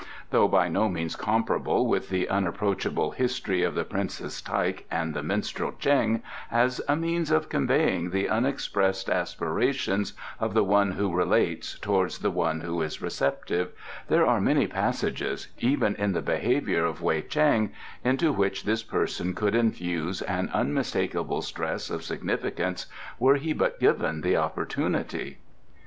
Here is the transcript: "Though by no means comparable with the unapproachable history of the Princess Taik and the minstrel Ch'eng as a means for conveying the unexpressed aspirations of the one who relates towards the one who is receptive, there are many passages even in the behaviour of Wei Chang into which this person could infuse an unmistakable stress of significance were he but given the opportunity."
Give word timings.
"Though 0.31 0.47
by 0.47 0.67
no 0.67 0.89
means 0.89 1.15
comparable 1.15 1.85
with 1.85 2.09
the 2.09 2.27
unapproachable 2.27 3.11
history 3.11 3.61
of 3.61 3.75
the 3.75 3.83
Princess 3.83 4.41
Taik 4.41 4.85
and 4.89 5.13
the 5.13 5.21
minstrel 5.21 5.73
Ch'eng 5.73 6.23
as 6.49 6.81
a 6.87 6.95
means 6.95 7.29
for 7.29 7.41
conveying 7.41 8.09
the 8.09 8.27
unexpressed 8.27 9.11
aspirations 9.11 10.13
of 10.39 10.55
the 10.55 10.63
one 10.63 10.93
who 10.93 11.13
relates 11.13 11.77
towards 11.77 12.17
the 12.17 12.31
one 12.31 12.61
who 12.61 12.81
is 12.81 12.99
receptive, 12.99 13.73
there 14.07 14.25
are 14.25 14.41
many 14.41 14.65
passages 14.65 15.49
even 15.59 15.93
in 15.97 16.13
the 16.13 16.23
behaviour 16.23 16.83
of 16.83 17.03
Wei 17.03 17.21
Chang 17.21 17.71
into 18.03 18.33
which 18.33 18.63
this 18.63 18.81
person 18.81 19.35
could 19.35 19.53
infuse 19.53 20.23
an 20.23 20.49
unmistakable 20.51 21.43
stress 21.43 21.91
of 21.91 22.03
significance 22.03 22.87
were 23.19 23.35
he 23.35 23.53
but 23.53 23.79
given 23.79 24.21
the 24.21 24.35
opportunity." 24.35 25.37